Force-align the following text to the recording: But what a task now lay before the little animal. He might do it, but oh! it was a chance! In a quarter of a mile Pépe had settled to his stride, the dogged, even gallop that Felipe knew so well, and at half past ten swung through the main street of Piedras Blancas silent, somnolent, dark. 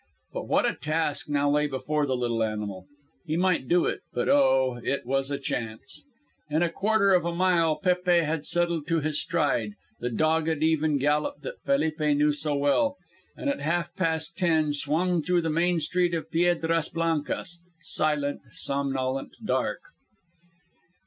But 0.33 0.47
what 0.47 0.65
a 0.65 0.73
task 0.73 1.29
now 1.29 1.47
lay 1.51 1.67
before 1.67 2.07
the 2.07 2.15
little 2.17 2.41
animal. 2.41 2.87
He 3.27 3.37
might 3.37 3.67
do 3.67 3.85
it, 3.85 3.99
but 4.11 4.27
oh! 4.27 4.81
it 4.83 5.05
was 5.05 5.29
a 5.29 5.37
chance! 5.37 6.01
In 6.49 6.63
a 6.63 6.71
quarter 6.71 7.13
of 7.13 7.23
a 7.23 7.35
mile 7.35 7.79
Pépe 7.79 8.23
had 8.23 8.43
settled 8.47 8.87
to 8.87 9.01
his 9.01 9.21
stride, 9.21 9.73
the 9.99 10.09
dogged, 10.09 10.63
even 10.63 10.97
gallop 10.97 11.41
that 11.41 11.61
Felipe 11.67 11.99
knew 11.99 12.33
so 12.33 12.55
well, 12.55 12.97
and 13.37 13.47
at 13.47 13.61
half 13.61 13.93
past 13.95 14.35
ten 14.35 14.73
swung 14.73 15.21
through 15.21 15.43
the 15.43 15.51
main 15.51 15.79
street 15.79 16.15
of 16.15 16.31
Piedras 16.31 16.89
Blancas 16.89 17.61
silent, 17.83 18.41
somnolent, 18.53 19.33
dark. 19.45 19.81